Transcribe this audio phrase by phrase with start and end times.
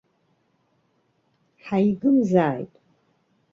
[1.63, 2.73] Ҳаигымзааит!